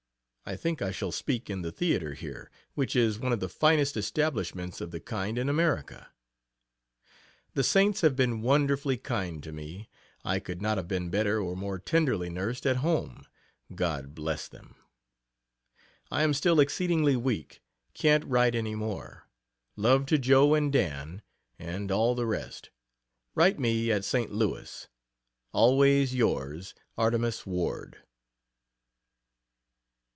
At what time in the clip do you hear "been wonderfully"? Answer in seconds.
8.17-8.97